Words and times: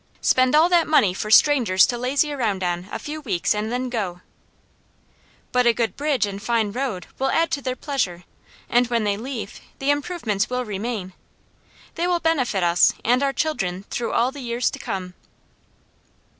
"Spend 0.21 0.55
all 0.55 0.67
that 0.67 0.87
money 0.87 1.13
for 1.13 1.29
strangers 1.29 1.85
to 1.85 1.95
lazy 1.95 2.33
around 2.33 2.63
on 2.63 2.87
a 2.91 2.97
few 2.97 3.21
weeks 3.21 3.53
and 3.53 3.71
then 3.71 3.87
go!" 3.87 4.21
"But 5.51 5.67
a 5.67 5.73
good 5.75 5.95
bridge 5.95 6.25
and 6.25 6.41
fine 6.41 6.71
road 6.71 7.05
will 7.19 7.29
add 7.29 7.51
to 7.51 7.61
their 7.61 7.75
pleasure, 7.75 8.23
and 8.67 8.87
when 8.87 9.03
they 9.03 9.15
leave, 9.15 9.61
the 9.77 9.91
improvements 9.91 10.49
remain. 10.49 11.13
They 11.93 12.07
will 12.07 12.19
benefit 12.19 12.63
us 12.63 12.93
and 13.05 13.21
our 13.21 13.31
children 13.31 13.85
through 13.91 14.13
all 14.13 14.31
the 14.31 14.39
years 14.41 14.71
to 14.71 14.79
come." 14.79 15.13